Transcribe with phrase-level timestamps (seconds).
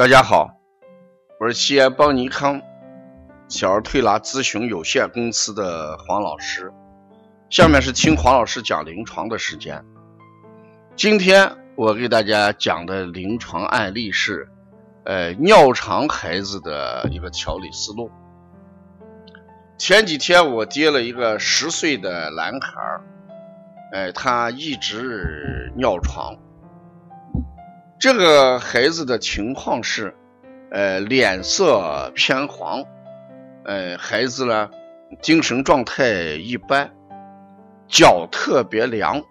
[0.00, 0.58] 大家好，
[1.38, 2.62] 我是西安邦尼康
[3.48, 6.72] 小儿推拿咨询有限公司的黄老师。
[7.50, 9.84] 下面是听黄老师讲临床的时间。
[10.96, 14.48] 今天我给大家讲的临床案例是，
[15.04, 18.10] 呃，尿床孩子的一个调理思路。
[19.76, 23.02] 前几天我接了一个十岁的男孩儿，
[23.92, 26.34] 哎，他一直尿床。
[28.00, 30.16] 这个孩子的情况是，
[30.70, 32.82] 呃，脸色偏黄，
[33.66, 34.70] 呃，孩子呢，
[35.20, 36.90] 精神状态一般，
[37.88, 39.22] 脚特别凉，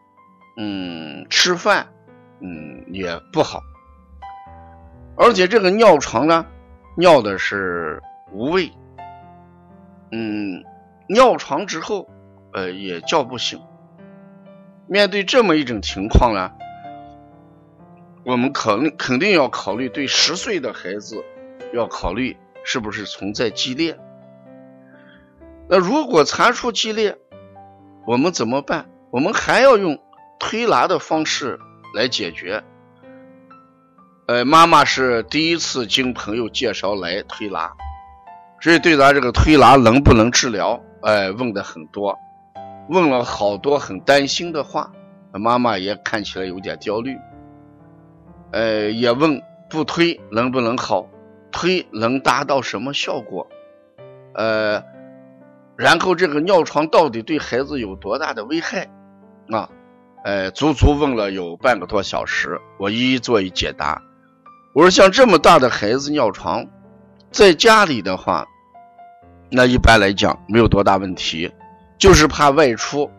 [0.56, 1.88] 嗯，吃饭，
[2.42, 3.60] 嗯，也不好，
[5.18, 6.46] 而且这个尿床呢，
[6.96, 8.00] 尿的是
[8.32, 8.72] 无味，
[10.12, 10.64] 嗯，
[11.08, 12.08] 尿床之后，
[12.54, 13.60] 呃，也叫不醒。
[14.86, 16.52] 面对这么一种情况呢？
[18.24, 21.24] 我们考虑肯定要考虑对十岁的孩子，
[21.74, 23.98] 要考虑是不是存在激烈。
[25.68, 27.18] 那如果查出激烈，
[28.06, 28.90] 我们怎么办？
[29.12, 29.98] 我们还要用
[30.40, 31.60] 推拿的方式
[31.96, 32.64] 来解决。
[34.28, 37.72] 呃，妈妈是第一次经朋友介绍来推拿，
[38.62, 42.16] 所以对咱这个推拿能不能治疗，哎，问的很多，
[42.90, 44.92] 问了好多很担心的话，
[45.32, 47.18] 妈妈也看起来有点焦虑。
[48.52, 51.08] 呃，也问不推能不能好，
[51.52, 53.48] 推能达到什么效果？
[54.34, 54.84] 呃，
[55.76, 58.90] 然后这个尿床到底对孩子有多大的危害？
[59.52, 59.70] 啊，
[60.24, 64.02] 呃，足足问了有半个多小时，我一一做一解答。
[64.74, 66.66] 我说像这么大的孩子尿床，
[67.32, 68.46] 在家里的话，
[69.50, 71.52] 那一般来讲没有多大问题，
[71.98, 73.10] 就是怕外出，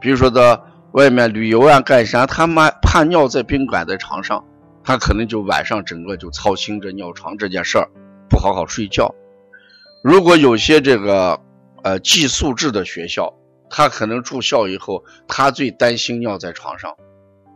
[0.00, 4.44] 比如说到外面旅游啊干啥，他妈怕尿在宾馆的床上。
[4.84, 7.88] 他可能就晚上整个就操心着尿床这件事儿，
[8.28, 9.14] 不好好睡觉。
[10.02, 11.40] 如果有些这个
[11.82, 13.32] 呃寄宿制的学校，
[13.70, 16.94] 他可能住校以后，他最担心尿在床上，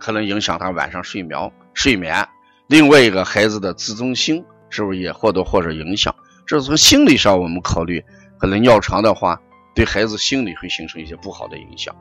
[0.01, 2.27] 可能影响他晚上睡眠睡眠。
[2.67, 6.15] 另外一个孩子的自尊心是不是也或多或少影响？
[6.47, 8.03] 这是从心理上我们考虑，
[8.39, 9.39] 可能尿床的话，
[9.75, 11.95] 对孩子心理会形成一些不好的影响。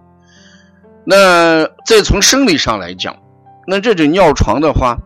[1.03, 3.17] 那再从生理上来讲，
[3.67, 4.97] 那这种尿床的话，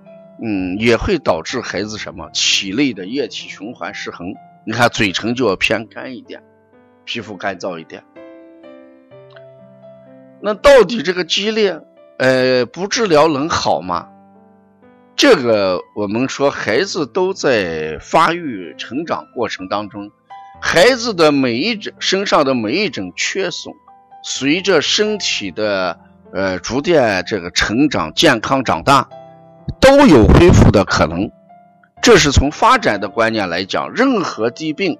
[0.43, 4.33] 嗯，也会导致孩子什么体内的液体循环失衡。
[4.65, 6.41] 你看，嘴唇就要偏干一点，
[7.05, 8.03] 皮肤干燥一点。
[10.41, 11.79] 那到底这个激烈，
[12.17, 14.07] 呃，不治疗能好吗？
[15.15, 20.09] 这个我们说，孩子都在发育成长过程当中，
[20.59, 23.71] 孩子的每一种身上的每一种缺损，
[24.23, 25.99] 随着身体的
[26.33, 29.07] 呃逐渐这个成长、健康长大。
[29.79, 31.31] 都有恢复的可能，
[32.01, 34.97] 这是从发展的观念来讲，任何疾病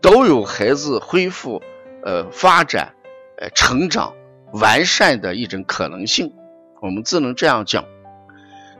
[0.00, 1.62] 都有孩子恢复、
[2.04, 2.92] 呃发展、
[3.40, 4.12] 呃成长、
[4.52, 6.32] 完善的一种可能性，
[6.80, 7.84] 我们只能这样讲。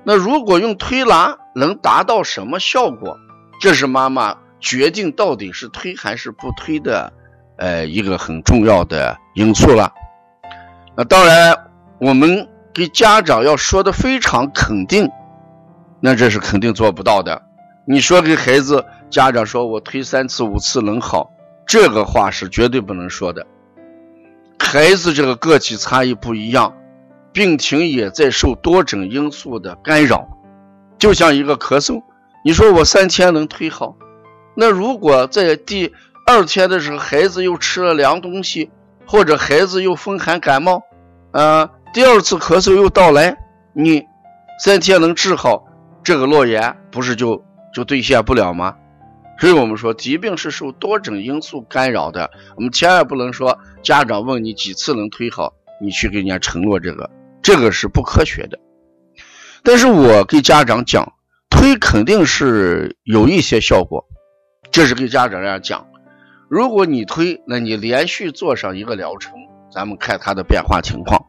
[0.04, 3.16] 那如果用推拿能达到什么效果？
[3.60, 7.12] 这是妈妈决定到底是推还是不推的，
[7.56, 9.92] 呃一个很重要的因素了。
[10.96, 11.56] 那当然，
[12.00, 15.08] 我们给家长要说的非常肯定。
[16.04, 17.40] 那这是肯定做不到的。
[17.84, 21.30] 你说给孩子家长说，我推三次五次能好，
[21.64, 23.46] 这个话是绝对不能说的。
[24.58, 26.74] 孩子这个个体差异不一样，
[27.32, 30.28] 病情也在受多种因素的干扰。
[30.98, 32.02] 就像一个咳嗽，
[32.44, 33.96] 你说我三天能推好，
[34.56, 35.92] 那如果在第
[36.26, 38.70] 二天的时候，孩子又吃了凉东西，
[39.06, 40.82] 或者孩子又风寒感冒，
[41.30, 43.36] 啊，第二次咳嗽又到来，
[43.72, 44.04] 你
[44.64, 45.64] 三天能治好？
[46.04, 48.76] 这个诺言不是就就兑现不了吗？
[49.38, 52.30] 所以我们说，疾病是受多种因素干扰的。
[52.54, 57.10] 我们千万不能说家长问你几次能推好，你去给人家承诺这个，
[57.42, 58.58] 这个是不科学的。
[59.64, 61.12] 但是我给家长讲，
[61.50, 64.04] 推肯定是有一些效果，
[64.70, 65.84] 这是给家长这样讲。
[66.48, 69.32] 如果你推，那你连续做上一个疗程，
[69.72, 71.20] 咱们看他的变化情况。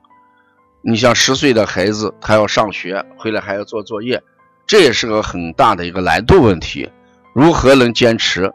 [0.84, 4.22] 你像十岁的孩子，他要上学，回来还要做作业。
[4.66, 6.90] 这也是个很大的一个难度问题，
[7.34, 8.52] 如何能坚持？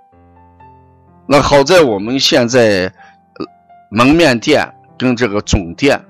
[1.27, 2.93] 那好在我们现在
[3.91, 4.67] 门面店
[4.99, 6.03] 跟这个总店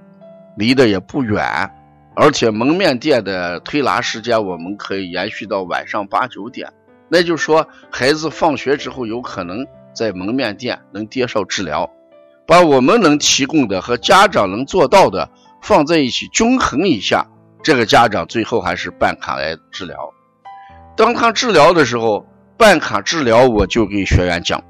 [0.56, 1.44] 离得也不远，
[2.14, 6.72] 而且门面店的推拿时间我们可以延续到晚上八九点。
[7.08, 11.90] 那就是说，孩子放学之后有可能在门面店能接受治疗，
[12.46, 15.28] 把我们能提供的和家长能做到的
[15.60, 17.26] 放在一起均衡一下。
[17.68, 19.94] 这个家长最后还是办卡来治疗，
[20.96, 22.26] 当他治疗的时候，
[22.56, 24.64] 办卡治疗我就给学员讲，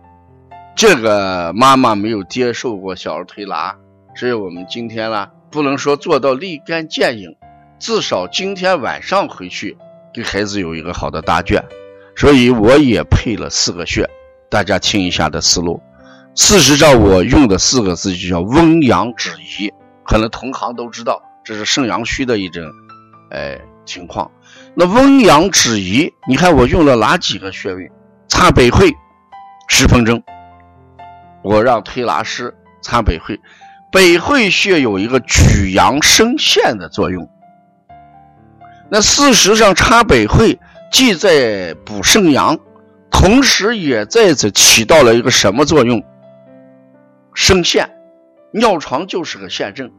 [0.74, 3.76] 这个妈妈没有接受过小儿推拿，
[4.16, 7.36] 所以我们今天呢，不能说做到立竿见影，
[7.78, 9.78] 至少今天晚上回去
[10.12, 11.64] 给孩子有一个好的答卷。
[12.16, 14.10] 所以我也配了四个穴，
[14.50, 15.80] 大家听一下的思路。
[16.34, 19.30] 事实上，我用的四个字就叫温阳止
[19.60, 19.72] 遗，
[20.04, 22.64] 可能同行都知道，这是肾阳虚的一种，
[23.30, 24.30] 哎情况。
[24.74, 27.90] 那温阳止遗，你看我用了哪几个穴位？
[28.28, 28.94] 擦百会
[29.68, 30.22] 十分钟，
[31.42, 33.40] 我让推拿师擦百会，
[33.90, 37.28] 百会穴有一个举阳生线的作用。
[38.90, 40.58] 那事实上，擦百会。
[40.90, 42.58] 既在补肾阳，
[43.10, 46.02] 同时也在这起到了一个什么作用？
[47.34, 47.90] 生线，
[48.52, 49.90] 尿床就是个线症，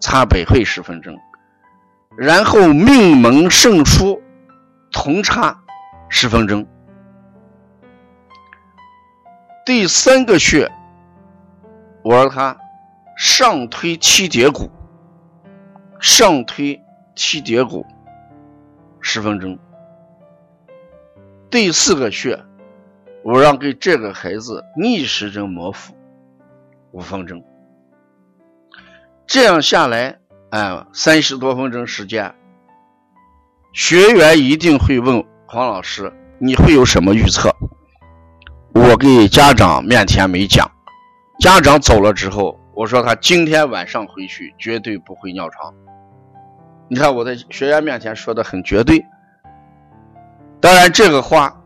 [0.00, 1.16] 擦百会十分钟，
[2.16, 4.22] 然后命门胜出
[4.90, 5.62] 同差
[6.08, 6.66] 十分钟。
[9.66, 10.70] 第三个穴，
[12.02, 12.56] 我让他
[13.16, 14.70] 上推七节骨，
[16.00, 16.80] 上推
[17.14, 17.84] 七节骨
[19.00, 19.58] 十分钟。
[21.50, 22.42] 第四个穴，
[23.24, 25.94] 我让给这个孩子逆时针摩腹
[26.92, 27.44] 五分钟。
[29.26, 30.18] 这样下来，
[30.50, 32.34] 哎，三十多分钟时间，
[33.72, 37.54] 学员一定会问黄老师：“你会有什么预测？”
[38.72, 40.70] 我给家长面前没讲，
[41.40, 45.74] 家长走了之后，我说他今天晚上回去绝对不会尿床。
[46.88, 49.04] 你看我在学员面前说的很绝对。
[50.60, 51.60] 当然，这个话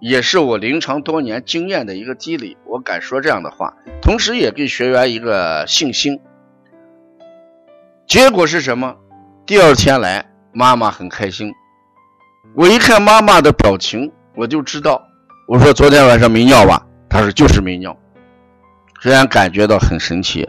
[0.00, 6.20] 也是我临床多年经验的一个积累，我敢说这样的话，同时也给学员一个信心。
[8.12, 8.94] 结果是什么？
[9.46, 10.22] 第二天来，
[10.52, 11.50] 妈妈很开心。
[12.54, 15.02] 我一看妈妈的表情，我就知道。
[15.48, 16.86] 我说昨天晚上没尿吧？
[17.08, 17.96] 她说就是没尿。
[19.00, 20.46] 学员感觉到很神奇，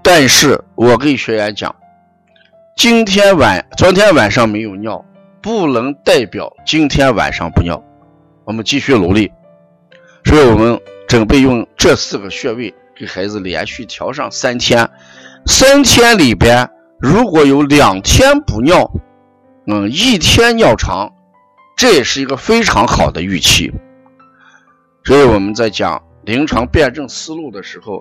[0.00, 1.74] 但是我跟学员讲，
[2.76, 5.04] 今天晚昨天晚上没有尿。
[5.40, 7.82] 不能代表今天晚上不尿，
[8.44, 9.32] 我们继续努力。
[10.22, 14.88] 所以我们准备用这四个穴位给孩子连续调上三天，
[15.46, 16.70] 三天里边
[17.02, 18.88] 如果有两天不尿，
[19.66, 21.12] 嗯，一天尿长，
[21.76, 23.72] 这也是一个非常好的预期。
[25.02, 28.00] 所以我们在讲临床辩证思路的时候，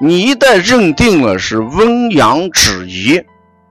[0.00, 3.22] 你一旦认定了是温阳止遗，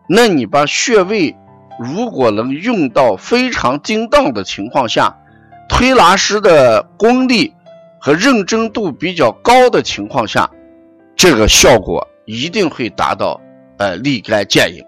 [0.07, 1.35] 那你把穴位。
[1.79, 5.15] 如果能用到非常精当的情况下，
[5.67, 7.51] 推拿师的功力
[7.99, 10.49] 和认真度比较高的情况下，
[11.15, 13.41] 这个效果一定会达到
[13.77, 14.83] 呃立竿见影。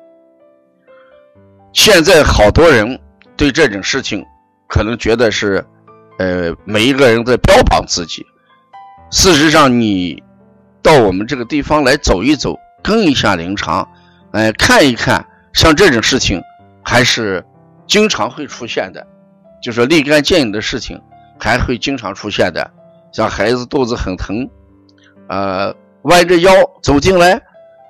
[1.74, 3.00] 现在好多人
[3.38, 4.25] 对这种事情
[4.68, 5.65] 可能觉得是
[6.18, 8.25] 呃每一个人在标榜自己，
[9.12, 10.21] 事实上你
[10.81, 13.88] 到我们这个地方来走一走，跟一下临床，
[14.31, 16.42] 哎看一看，像这种事情。
[16.81, 17.44] 还是
[17.85, 19.06] 经常会出现的，
[19.62, 21.00] 就说立竿见影的事情
[21.38, 22.71] 还会经常出现的。
[23.12, 24.50] 像孩子肚子很疼，
[25.27, 26.51] 呃，弯着腰
[26.81, 27.39] 走进来，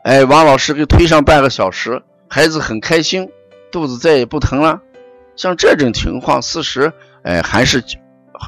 [0.10, 3.30] 哎，王老师给推上半个小时，孩子很开心，
[3.72, 4.80] 肚子再也不疼了。
[5.36, 6.92] 像这种情况，事实
[7.22, 7.80] 哎还是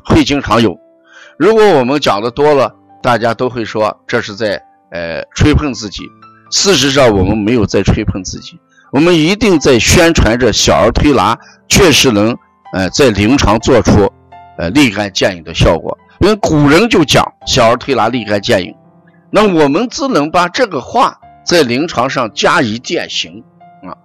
[0.03, 0.75] 会经常有。
[1.37, 4.59] 如果我们讲的多了，大家都会说这是在
[4.89, 6.01] 呃吹捧自己。
[6.49, 8.59] 事实上，我们没有在吹捧自己。
[8.91, 11.37] 我们一定在宣传着小儿推拿
[11.69, 12.35] 确实能，
[12.73, 14.11] 呃，在临床做出，
[14.57, 15.95] 呃，立竿见影的效果。
[16.21, 18.75] 因为古人就讲小儿推拿立竿见影，
[19.29, 23.43] 那我们只能把这个话在临床上加以践行
[23.83, 23.95] 啊。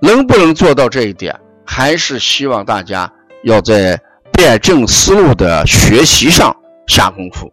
[0.00, 3.12] 能不能做到这一点，还是希望大家
[3.44, 4.00] 要在
[4.32, 6.54] 辩证思路的学习上
[6.86, 7.52] 下功夫。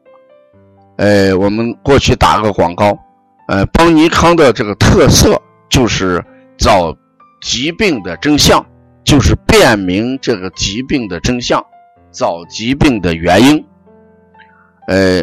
[0.97, 2.97] 呃，我们过去打个广告，
[3.47, 6.23] 呃，邦尼康的这个特色就是。
[6.61, 6.93] 找
[7.41, 8.65] 疾病的真相，
[9.05, 11.65] 就是辨明这个疾病的真相，
[12.11, 13.65] 找疾病的原因。
[14.89, 15.21] 呃，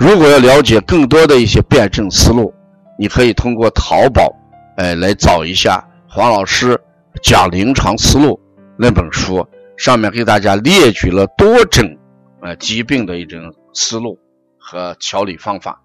[0.00, 2.52] 如果要了解更多的一些辩证思路，
[2.98, 4.32] 你可以通过淘宝，
[4.76, 6.80] 呃，来找一下黄老师
[7.22, 8.40] 讲临床思路
[8.78, 9.46] 那本书，
[9.76, 11.98] 上面给大家列举了多种
[12.40, 14.18] 呃疾病的一种思路
[14.58, 15.82] 和调理方法。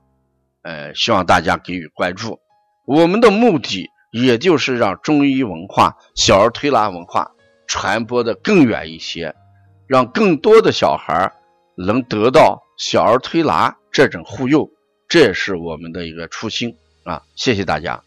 [0.63, 2.39] 呃，希望大家给予关注。
[2.85, 3.89] 我们的目的。
[4.09, 7.29] 也就是让中医文化、小儿推拿文化
[7.67, 9.35] 传播的更远一些，
[9.85, 11.33] 让更多的小孩
[11.75, 14.67] 能得到小儿推拿这种护佑，
[15.09, 16.73] 这也是我们的一个初心
[17.07, 17.23] 啊！
[17.35, 18.06] 谢谢大家。